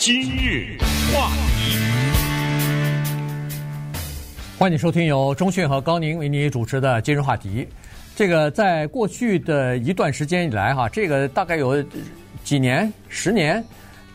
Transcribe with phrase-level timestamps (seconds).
[0.00, 0.78] 今日
[1.12, 1.76] 话题，
[4.58, 7.68] 欢迎收听由中讯和高宁为你主持的今日话题。
[8.16, 11.84] 这个在过去的一段时间以来，哈，这个大概有
[12.42, 13.62] 几年、十年，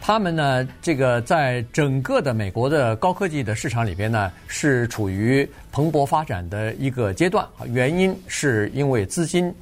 [0.01, 7.47] 他们呢，这个在整个的美国的高科技的市场里边呢，是处于蓬勃发展的一个阶段。
[7.67, 9.53] 原因是因为资金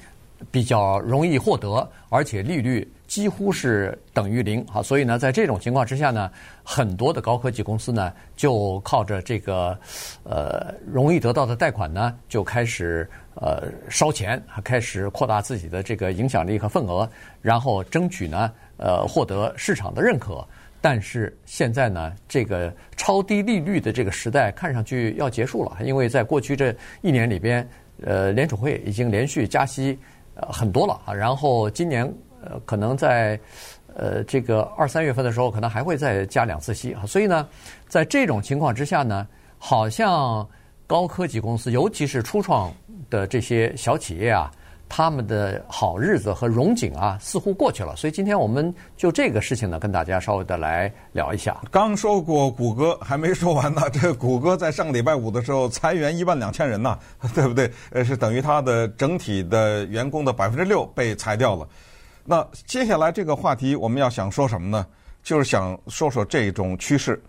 [0.49, 2.89] 比较容易获得，而且利率。
[3.13, 6.31] 几乎是等于零，好，所以呢，在这种情况之下呢，
[6.63, 9.77] 很多的高科技公司呢，就靠着这个
[10.23, 17.07] 呃容易得到的贷款呢，就开始呃烧钱，开始扩大自己的这个影响力和份额，
[17.39, 20.43] 然后争取呢呃获得市场的认可。
[20.81, 27.69] 但是现在呢，这个超低利率的这个时代看上去要结束了，因为在过去这一年里边，
[28.03, 29.95] 呃，联储会已经连续加息
[30.33, 32.11] 呃很多了啊，然后今年。
[32.45, 33.39] 呃，可能在
[33.95, 37.05] 呃这个二三月份的时候，可能还会再加两次息啊。
[37.05, 37.47] 所以呢，
[37.87, 40.47] 在这种情况之下呢，好像
[40.87, 42.71] 高科技公司，尤其是初创
[43.09, 44.51] 的这些小企业啊，
[44.89, 47.95] 他们的好日子和荣景啊，似乎过去了。
[47.95, 51.59] 所以今天我们就这个事情呢，跟大家稍微的来聊一下。
[51.71, 53.81] 刚说过谷歌，还没说完呢。
[53.93, 56.99] 这谷歌在上个礼拜五的时候裁员一万两千人呢，
[57.33, 57.71] 对不对？
[57.91, 61.67] 呃，是等于它的整体的员工的百分之六被裁掉了。
[62.25, 64.85] 那接下来这个话题我们要想说什么呢？
[65.21, 67.21] 就是想说说这种趋势。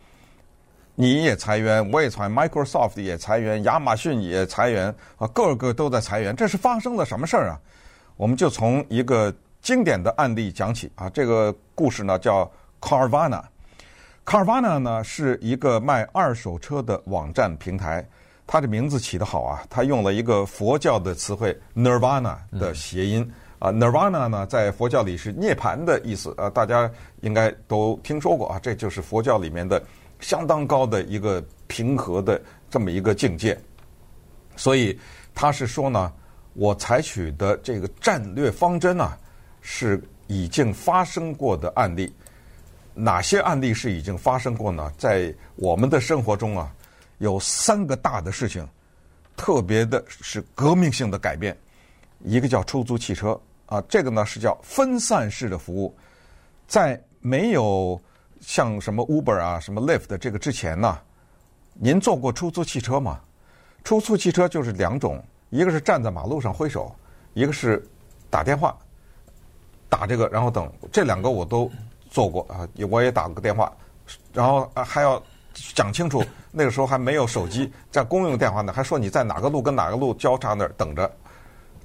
[0.96, 6.36] 你也裁员，我也裁，Microsoft 也裁员，亚马逊也裁员，啊，个个都在裁员。
[6.36, 7.58] 这是发生了什么事儿啊？
[8.16, 11.10] 我们就从一个经典的案例讲起啊。
[11.10, 12.48] 这个故事呢叫
[12.80, 13.42] Carvana。
[14.24, 18.06] Carvana 呢是一个卖二手车的网站平台，
[18.46, 23.28] 它的名字起得好啊，它用了一个佛教的词汇 Nirvana 的谐音。
[23.64, 26.90] 啊，Nirvana 呢，在佛教里是涅槃的意思，呃，大家
[27.22, 29.82] 应该都听说过啊，这就是佛教里面的
[30.20, 33.58] 相当高的一个平和的这么一个境界。
[34.54, 35.00] 所以
[35.34, 36.12] 他是说呢，
[36.52, 39.16] 我采取的这个战略方针啊，
[39.62, 42.14] 是已经发生过的案例。
[42.92, 44.92] 哪些案例是已经发生过呢？
[44.98, 46.70] 在我们的生活中啊，
[47.16, 48.68] 有三个大的事情，
[49.38, 51.56] 特别的是革命性的改变。
[52.26, 53.40] 一个叫出租汽车。
[53.66, 55.94] 啊，这个呢是叫分散式的服务，
[56.68, 58.00] 在没有
[58.40, 60.98] 像什么 Uber 啊、什么 Lyft 这个之前呢，
[61.72, 63.20] 您坐过出租汽车吗？
[63.82, 66.94] 出租汽车就是两种，一个是站在马路上挥手，
[67.32, 67.82] 一个是
[68.30, 68.76] 打电话
[69.88, 70.70] 打这个，然后等。
[70.92, 71.70] 这两个我都
[72.10, 73.72] 做过啊，我也打过电话，
[74.32, 75.22] 然后还要
[75.74, 81.10] 讲清楚，那个时候还没有手机，在公用电话呢，还说你在哪个路跟哪个路交叉那儿等着。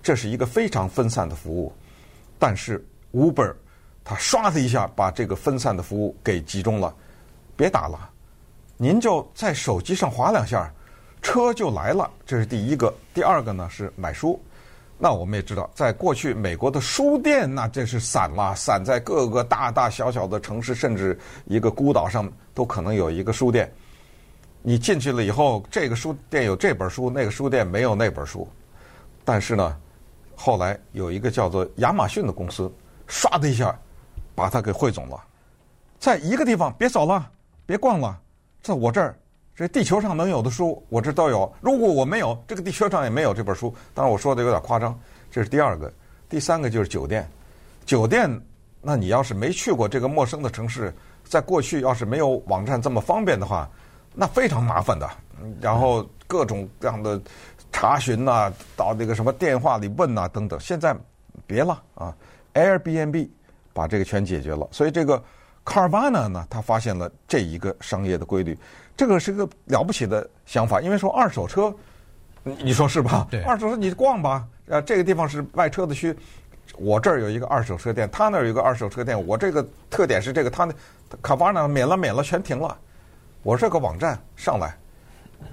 [0.02, 1.74] 这是一个非常分散的服务，
[2.38, 2.84] 但是
[3.14, 3.54] Uber
[4.04, 6.92] 它唰的一下把这个分散的服务给集中了，
[7.56, 8.10] 别打了，
[8.78, 10.72] 您就在手机上划两下，
[11.22, 12.10] 车就来了。
[12.26, 12.92] 这是第一个。
[13.14, 14.42] 第二个呢是买书，
[14.98, 23.72] 那我们也知道，在过去美国的书店那这是散了，散在各个大大小小的城市，甚至一个孤岛上都可能有一个书店。
[24.62, 28.48] 你进去了以后，这个书店有这本书，那个书店没有那本书，
[29.26, 29.78] 但是呢。
[30.42, 32.72] 后来有一个叫做亚马逊的公司，
[33.10, 33.78] 唰的一下
[34.34, 35.22] 把它给汇总了，
[36.00, 37.30] 在一个地方，别走了，
[37.66, 38.18] 别逛了，
[38.62, 39.14] 在我这儿，
[39.54, 41.54] 这地球上能有的书，我这都有。
[41.60, 43.76] 如果我没有，这个地球上也没有这本书。
[43.94, 44.98] 当然我说的有点夸张。
[45.30, 45.92] 这是第二个，
[46.30, 47.30] 第三个就是酒店。
[47.86, 48.42] 酒店，
[48.82, 50.96] 那你要是没去过这个陌生的城市，
[51.26, 53.70] 在过去要是没有网站这么方便的话，
[54.14, 55.10] 那非常麻烦的。
[55.60, 57.22] 然后各种各样的。
[57.80, 60.60] 查询呐、啊，到那个什么电话里问呐、啊，等等。
[60.60, 60.94] 现在
[61.48, 62.14] 别了啊
[62.54, 63.30] ，Airbnb
[63.72, 64.68] 把这个全解决了。
[64.70, 65.24] 所以这个
[65.64, 68.60] Carvana 呢，他发现了这一个商业的规律，
[68.98, 70.82] 这个是个了不起的想法。
[70.82, 71.74] 因为说二手车，
[72.44, 73.26] 你说是吧？
[73.32, 73.44] 对。
[73.44, 76.14] 二手车你逛吧，呃，这个地方是卖车的区，
[76.76, 80.74] 我这儿有一个二手车店，他那儿有一个二手车店，我这个特点是这个，他那
[81.24, 82.78] Carvana 免了免了全停了，
[83.42, 84.76] 我这个网站上来，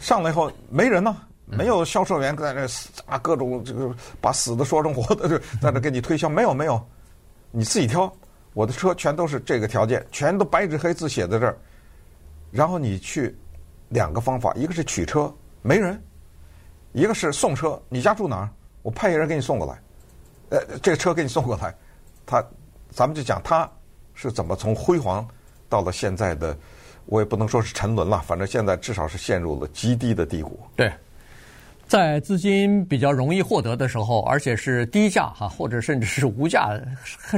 [0.00, 1.16] 上来以后没人呢。
[1.46, 2.66] 没有销售员在那
[3.06, 6.28] 啊，各种这个把死的说成活的，在那给你推销。
[6.28, 6.84] 没有没有，
[7.52, 8.12] 你自己挑。
[8.52, 11.56] 我的车全都是这个条件，全都白纸黑字写在这儿。
[12.50, 13.36] 然后你去
[13.90, 15.32] 两个方法，一个是取车
[15.62, 16.02] 没人，
[16.92, 17.80] 一个是送车。
[17.88, 18.50] 你家住哪儿？
[18.82, 19.80] 我派一人给你送过来。
[20.48, 21.74] 呃，这个车给你送过来，
[22.24, 22.44] 他
[22.90, 23.70] 咱们就讲他
[24.14, 25.26] 是怎么从辉煌
[25.68, 26.56] 到了现在的，
[27.04, 30.58] 我也不能说是沉沦了，反正现在至少是陷入了极低的低谷。
[30.74, 30.92] 对。
[31.86, 36.76] 在资金比较容易获得的时候，而且是低价哈，或者甚至是无价，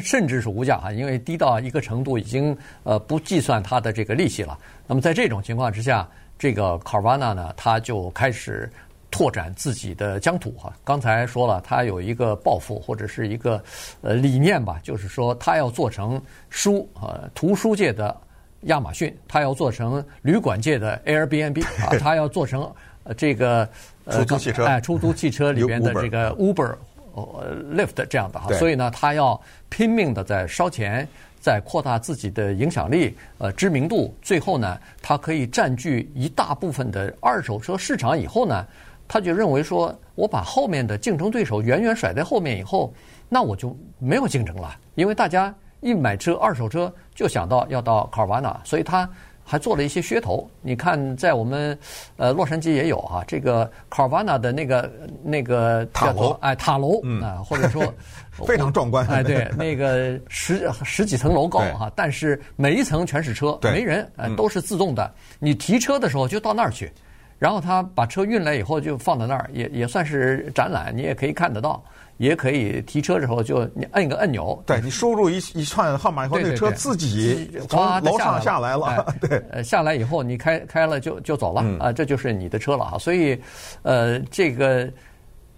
[0.03, 4.59] 甚至是无价哈，因为低到一个程度已经呃不计算它的这个利息了。
[4.87, 6.09] 那么在这种情况之下，
[6.39, 8.71] 这个 Carvana 呢，它就开始
[9.11, 10.73] 拓展自己的疆土哈。
[10.83, 13.63] 刚才说了，它有一个抱负或者是一个
[14.01, 18.17] 呃理念吧，就是说它要做成书呃图书界的
[18.63, 22.73] 亚马逊，它要做成旅馆界的 Airbnb 啊，它要做成
[23.17, 23.69] 这个。
[24.11, 26.75] 出租汽车，哎，出租汽车里边的这个 Uber、
[27.13, 29.39] 呃 Lyft 这样的哈，所以呢，他要
[29.69, 31.07] 拼命的在烧钱，
[31.39, 38.67] 在扩大自己的影响力、呃知名度，最后呢，他可以占据一大部分的二手车市场以后呢，
[39.07, 42.91] 他就认为说，我把后面的竞争对手远远甩在后面以后，
[43.29, 49.07] 那我就没有竞争了，因为大家一买车二手车就想到要到 Carvana，所以他。
[49.51, 51.77] 还做了一些噱头，你看，在我们
[52.19, 54.93] 呃洛杉矶也有啊，这个 Carvana 的那个
[55.23, 57.83] 那个塔楼，哎塔楼啊，或者说
[58.47, 66.93] 非常壮观，哎对， 那个十十几层楼高哈，但是每一层全是车，没人，呃都是自动的，你提车的时候就到那儿去，
[67.39, 71.83] 然后他把车运来以后就放在那儿，也也算是展览，你也可以看得到。
[72.19, 79.07] 也可以提车的时候就你按一个按钮，对你输入一一串号码以后，那车自己从楼上下来了。
[79.21, 82.99] 对，呃，下来以后你开开了就就走了啊，这就是你的车了啊。
[82.99, 83.41] 所以，
[83.83, 84.89] 呃，这个。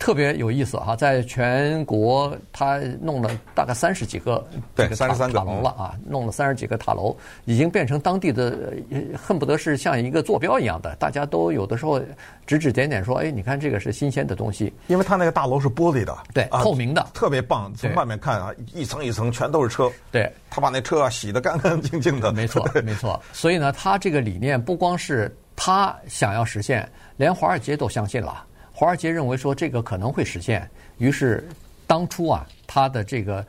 [0.01, 4.45] 特别有意思哈，在全国他弄了大概三十几个
[4.75, 7.15] 这个塔塔楼了啊，弄了三十几个塔楼，
[7.45, 8.73] 已经变成当地的
[9.15, 12.01] 恨不得是像一个坐标一样的，大家都有的时候
[12.47, 28.47] 指指点点说，哎，你看这个是新鲜的东西，因为他那个大楼是玻璃的，对，透明的，特别棒，从外面看啊，一层一层全都是车，对，他把那车啊洗得干干净净的，没错，没错，所以呢，他这个理念不光是他想要实现，连华尔街都相信了。
[28.81, 30.67] 华尔街认为说这个可能会实现，
[30.97, 31.47] 于是
[31.87, 33.45] 当初啊，他的这个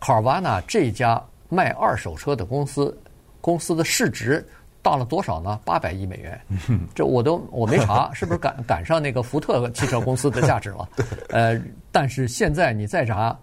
[0.00, 2.96] Carvana 这家卖二手车的公司，
[3.40, 4.46] 公司的市值
[4.84, 5.58] 到了多少呢？
[5.64, 6.40] 八百亿美元。
[6.94, 10.88] 这我都我没查，是不是赶赶上那个福特汽车公司的价值了？
[11.30, 11.60] 呃，
[11.90, 13.36] 但是现在你再查，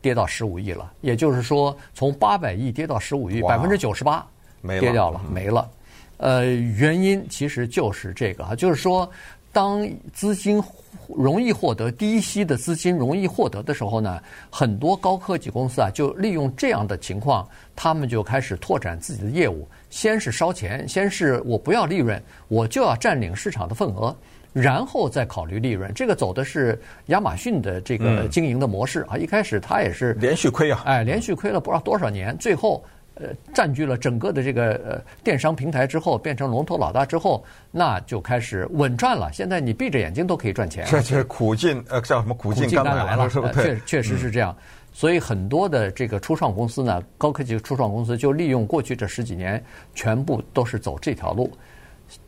[0.00, 0.90] 跌到十五亿了。
[1.02, 4.26] 也就是说，从八百亿跌到十五亿，百分之九十八
[4.66, 5.70] 跌掉了，没了。
[6.16, 9.06] 呃，原因其实就是这个哈，就是说。
[9.56, 10.62] 当资金
[11.08, 14.20] 容易获得低息的资金容易获得的时候呢，
[14.50, 19.66] 很多高科技公司啊，就利用这样的情况，他们就开始拓展自己的业务。
[19.88, 24.14] 先是烧钱，先是我不要利润，我就要占领市场的份额，
[24.52, 25.90] 然后再考虑利润。
[25.94, 29.16] 这个走的是亚马逊的这个经营的模式啊。
[29.16, 32.84] 一开始他也是连续亏啊，哎，连续亏了不知道多少年，最后。
[33.16, 39.32] 呃，占据了整个的这个呃电商平台之后，变成龙头老大之后，那就开始稳赚了。
[39.32, 40.84] 现在你闭着眼睛都可以赚钱。
[40.90, 43.28] 这是苦尽呃叫什么苦尽甘来了？
[43.54, 44.54] 确确实是这样。
[44.92, 49.62] 所以很多的这个初创公司呢，高科技初创公司就利用过去这十几年，
[49.94, 51.50] 全部都是走这条路。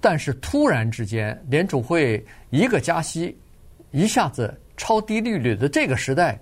[0.01, 3.37] 但是突然之间，联储会一个加息，
[3.91, 6.39] 一下子超低利率的这个时代。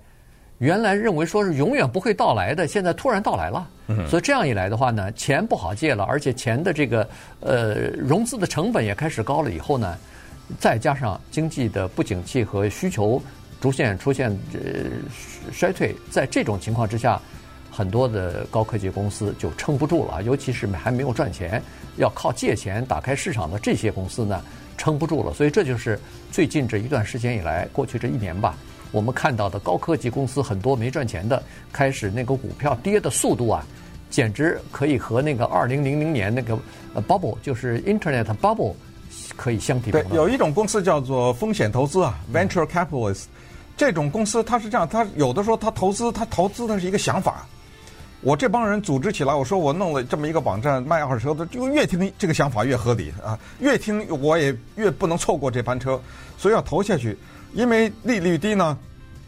[0.59, 3.67] 原来认为说是永远不会到来的，现在突然到来了。
[4.09, 7.07] 所以这样一来的话呢，钱不好借了，而且钱的这个
[7.39, 9.51] 呃融资的成本也开始高了。
[9.51, 9.97] 以后呢，
[10.59, 13.21] 再加上经济的不景气和需求
[13.61, 14.59] 逐渐出现呃
[15.53, 17.21] 衰退，在这种情况之下，
[17.71, 21.61] 很多的高科技公司就撑不住了，尤其是还没有赚钱，
[21.97, 24.41] 要靠借钱打开市场的这些公司呢，
[24.75, 25.33] 撑不住了。
[25.33, 25.97] 所以这就是
[26.31, 28.57] 最近这一段时间以来，过去这一年吧。
[28.91, 31.41] 我们看到的高科技公司很多没赚钱的，
[31.71, 33.63] 开始那个股票跌的速度啊，
[34.09, 36.57] 简直可以和那个二零零零年那个
[37.07, 38.73] bubble，就是 Internet bubble，
[39.35, 40.09] 可以相提并论。
[40.09, 43.25] 对，有一种公司叫做风险投资啊，venture capitalist，
[43.75, 47.45] 这种公司它是这样，它有的时候它投资，它投资的是一个想法。
[48.21, 56.01] 我这帮人组织起来，我说我弄了这么一个网站卖二手车的，就越听这个想法越合理啊，越听我也越不能错过这班车，
[56.37, 57.15] 所以要投下去。
[57.53, 58.77] 因为利率低呢，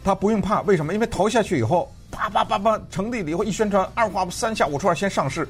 [0.03, 0.61] 他不用怕。
[0.61, 0.93] 为什么？
[0.93, 5.47] 因为投下去以后，啪啪啪啪成立了以后，一宣传，二话不三下五除二先上市，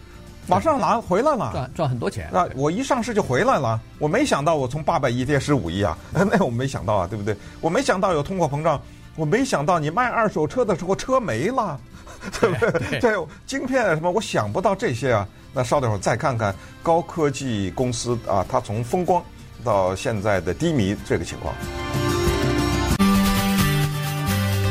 [0.47, 2.29] 马上拿回来了，赚赚很多钱。
[2.31, 3.79] 那我一上市就回来了。
[3.97, 7.35] 我没想到我从八百亿跌十五亿啊， 那我没想到啊，对不对？
[7.61, 8.81] 我没想到有通货膨胀，
[9.15, 11.79] 我没想到你卖二手车的时候车没了，
[12.39, 12.99] 对不对？
[12.99, 15.27] 这晶片什么，我想不到这些啊。
[15.53, 19.23] 那稍等会儿再看看高科技公司啊，它从风光
[19.63, 22.18] 到现在的低迷这个情况。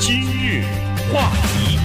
[0.08, 0.64] 今日
[1.12, 1.78] 话题，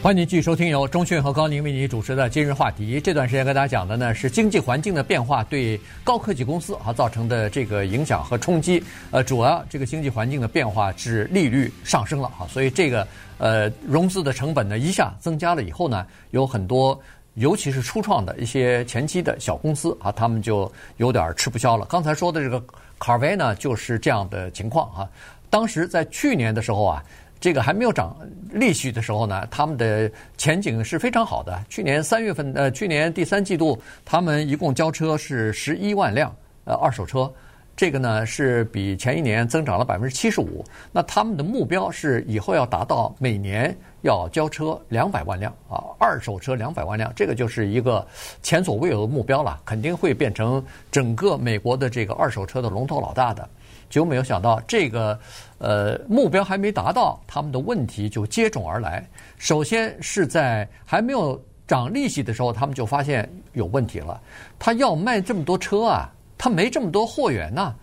[0.00, 3.00] 欢迎您继续收听由中讯和高宁为您主持的今日话题。
[3.00, 8.80] 这段时间跟大家讲的呢是经济环境的变化对高科技公司啊造成的这个影响和冲击。
[9.10, 13.04] 呃，主要这个经济环境的变化是利率上升了啊，所以这个
[13.38, 16.96] 呃融资的成本呢一下增加了以后呢，有很多
[17.34, 21.84] 尤其是初创的一些前期的小公司啊，他们就有点吃不消了。
[21.86, 22.62] 刚才说的这个
[23.00, 25.02] Carvana 就是这样的情况啊。
[25.50, 27.02] 当时在去年的时候啊。
[27.40, 28.16] 这个还没有涨
[28.50, 31.56] 利息的时候呢，他们的前景是非常好的。
[31.68, 37.32] 去年三月份，呃，去年第三季度，他们一共交车是十一万辆，呃，二手车，
[37.78, 40.64] 这个呢是比前一年增长了百分之七十五。
[40.90, 48.04] 那他们的目标是以后要达到每年要交车两百万辆啊，二手车两百万辆，这个就是一个
[48.42, 53.48] 前所未有的目标了，肯定会变成整个美国的这个二手车的龙头老大的。
[53.88, 55.16] 就没有想到这个，
[55.58, 59.08] 呃，目标还没达到，他们的问题就接踵而来。
[59.36, 64.20] 首先是在还没有涨利息的时候，他们就发现有问题了。
[64.58, 67.74] 他要卖这么多车啊，他没这么多货源呐。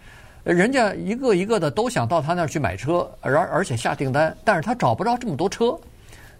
[0.43, 5.77] 人家一个一个的都想到他那儿去买车，而而且下订单，但是他找不着这么多车。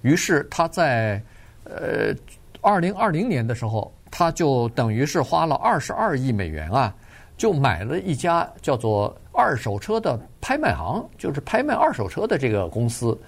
[0.02, 1.22] 于是他在
[1.66, 2.16] 呃
[2.62, 6.96] 二零二零年的时候，他就等于是花了二十二亿美元啊。
[7.38, 13.20] 就买了一家叫做二手车的拍卖行，就是拍卖二手车的这个公司，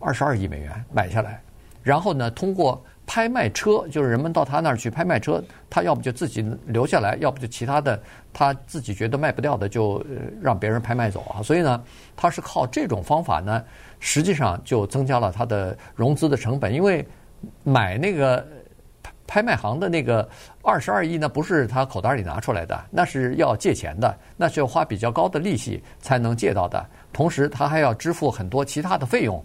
[0.00, 1.40] 二十二亿美元买下来，
[1.80, 8.02] 然后呢，通过拍卖车，就是人们到他那儿去拍卖车，他要不就自己留下来，要不就其他的
[8.32, 10.02] 他自己觉得卖不掉的就
[10.40, 11.42] 让别人拍卖走啊。
[11.42, 11.84] 所以呢，
[12.16, 13.62] 他是靠这种方法呢，
[14.00, 17.06] 实际上就增加了他的融资的成本，因为
[17.64, 18.42] 买那个。
[19.24, 20.28] 拍卖行的那个
[20.62, 26.84] 二十二亿呢，不是他口袋里拿出来的，那是要借钱的，那是要花比较高的利息才能借到的。
[27.14, 29.42] 同时，他还要支付很多其他的费用。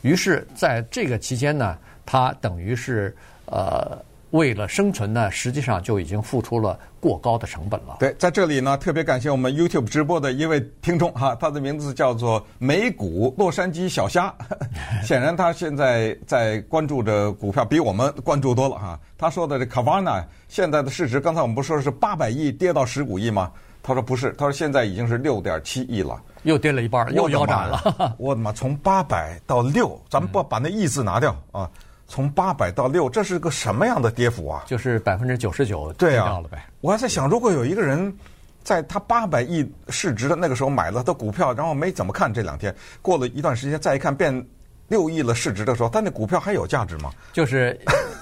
[0.00, 1.76] 于是，在这个期间呢，
[2.06, 3.14] 他等于是
[3.46, 3.98] 呃。
[4.30, 7.96] 为了生存呢，实际上就已经付出了过高的成本了。
[8.00, 14.34] 对，在这里呢，特别感谢我们 YouTube 直播的一位听众哈，他的名字叫做美股洛杉矶小虾，
[15.04, 18.98] 显然他现在在关注着股票，比我们关注多了哈。
[19.16, 23.50] 他说的这 Carvana 现在的市值，刚才我们不说是八百亿跌到十五亿吗？
[23.80, 28.16] 他说不是，他说现在已经是六点七亿了，又跌了一半，又腰斩了。
[28.18, 31.70] 我的妈，从八百到六，咱们不把那亿字拿掉啊。
[32.08, 34.62] 从八百到六，这是个什么样的跌幅啊？
[34.66, 36.64] 就是百分之九十九跌掉了呗。
[36.80, 38.14] 我还在想，如果有一个人
[38.62, 44.46] 在他八百亿市值的那个时候买了他的股票，然后没怎么看这两天，过了一段时间再一看变
[44.86, 47.10] 六亿了市值的时候，他那股票还有价值吗？
[47.32, 47.76] 就是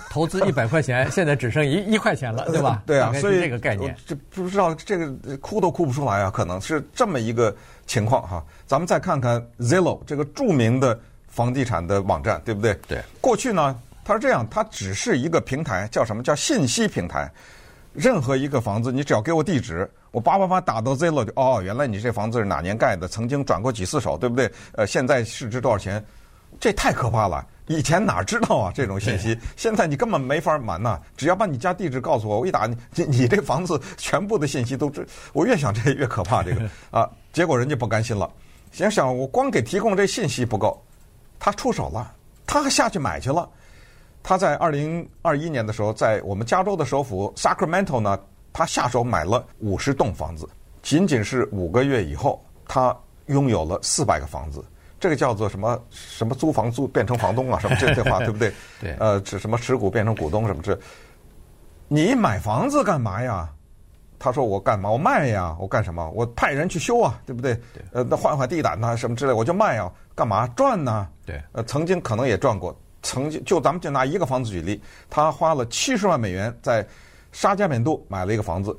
[0.09, 2.83] 投资一百块钱， 现在只剩一一块钱了，对吧？
[2.87, 7.55] 对啊，所以这个概念，这不知道这个哭都哭不出来啊，可能是这么一个
[7.87, 8.43] 情况哈。
[8.67, 10.99] 咱们再看看 Zillow 这个著名的。
[11.35, 12.79] 房地产的网站，对不对？
[12.87, 13.03] 对。
[13.21, 16.23] 过去呢，它是这样，它只是一个平台，叫什么？
[16.23, 17.29] 叫信息平台。
[17.93, 24.50] 任何一个房子，你只要给我地址，我叭叭叭打到 Zillow 就哦，原来你这房子是哪年盖的，曾经转过几次手，对不对？
[24.73, 26.05] 呃，现在市值多少钱？
[26.61, 27.45] 这太可怕了！
[27.67, 29.37] 以前哪知道啊这种信息？
[29.57, 35.05] 现在你根本没法瞒呐，只要把你家地址告诉我，我一打你，你你这房子全部的信息都知。
[35.33, 36.62] 我越想这越可怕，这个
[36.93, 38.31] 啊，结果人家不甘心了，
[38.71, 40.81] 想想我光给提供这信息不够。
[41.38, 42.14] 他出手了，
[42.47, 43.49] 他还下去买去了。
[44.23, 48.19] 他在二零二一年的时候，在我们加州的首府 Sacramento 呢，
[48.53, 50.49] 他下手买了五十栋房子。
[50.83, 54.64] 仅仅是五个月以后，他拥有了四百个房子。
[54.99, 55.79] 这个叫做什么？
[55.91, 57.59] 什么租房租变成房东啊？
[57.59, 58.53] 什么这这话 对不对？
[58.81, 58.95] 对。
[58.99, 60.79] 呃，指什么持股变成股东什么这？
[61.88, 63.50] 你买房子干嘛呀？
[64.19, 64.91] 他说：“我干嘛？
[64.91, 65.55] 我卖呀！
[65.61, 66.09] 我干什么？
[66.14, 67.53] 我派人去修啊，对不对？
[67.75, 67.83] 对。
[67.93, 69.93] 呃，那换换地毯呐，什么之类，我就卖呀。
[70.14, 71.07] 干嘛赚呢？
[71.25, 71.40] 对。
[71.52, 72.76] 呃，曾经可能也赚过。
[73.02, 76.87] 曾经就咱们就拿一个房子举例，他花了七十万美元在
[77.33, 78.76] 沙加缅度买了一个房子，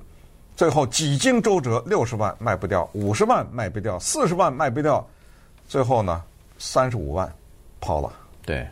[0.55, 5.05] 最后几经周折，六十万卖不掉，五十万卖不掉，四十万卖不掉，
[5.67, 6.23] 最后呢，
[6.57, 7.31] 三十五万
[7.79, 8.11] 抛了。
[8.45, 8.67] 对。”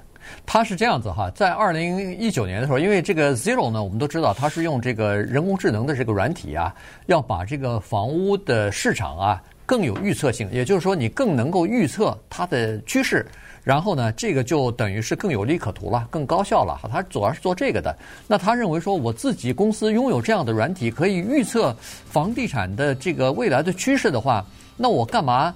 [0.46, 6.74] 他是这样子哈，在二零一九年的时候，因为这个 Zillow 呢，我们都知道它是用这个人工智能的这个软体啊，
[7.08, 13.26] 要把这个房屋的市场啊更有预测性，也就是说你更能够预测它的趋势，
[13.64, 16.80] 然后呢，这个就等于是更有利可图了，更高效了。
[16.92, 17.96] 他主要是做这个的。
[18.28, 25.54] 那他认为说，我自己公司拥有这样的软体，可以预测房地产的这个未来的趋势的话，那我干嘛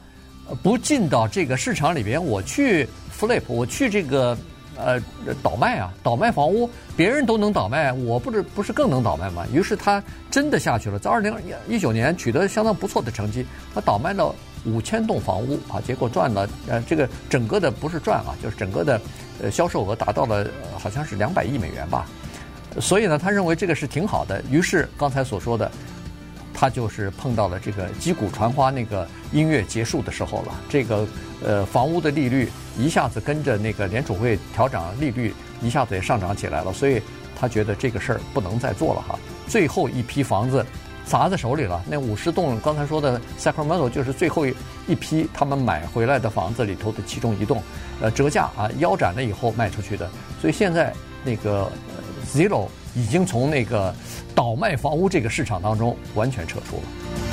[0.64, 2.88] 不进到这个市场里边，我去
[3.18, 4.38] flip，我去这个。
[4.78, 5.02] 呃，
[5.42, 9.46] 倒卖啊，倒卖房屋，别人都能倒卖，我不是不是更能倒卖吗？
[9.52, 11.34] 于是他真的下去了，在二零
[11.68, 14.34] 一九年取得相当不错的成绩，他倒卖了
[14.66, 19.02] 五千栋房屋啊，结果赚了呃这个整个的不是赚啊，就是整个的
[19.42, 20.46] 呃销售额达到了
[20.78, 22.06] 好像是两百亿美元吧。
[22.80, 24.44] 所以呢，他认为这个是挺好的。
[24.52, 25.72] 于是刚才所说的，
[26.54, 30.54] 他就是碰到了这个击鼓传花那个音乐结束的时候了。
[30.70, 31.08] 这个
[31.44, 36.72] 呃，房屋的利率一下子跟着那个联储会调整利率，一下子也上涨起来了。
[36.72, 37.02] 所以
[37.40, 39.18] 他觉得这个事儿不能再做了哈。
[39.48, 40.66] 最后一批房子
[41.06, 44.46] 砸在手里了，那五十栋刚才说的 Sacramento 就是最后
[44.88, 47.62] 一批他们买回来的房子里头的其中一栋，
[48.02, 50.10] 呃，折价啊腰斩了以后卖出去的。
[50.40, 50.94] 所以现在
[51.24, 51.72] 那个。
[52.28, 53.96] Zero 已经从那个
[54.36, 57.27] 倒卖房屋这个市场当中完全撤出了。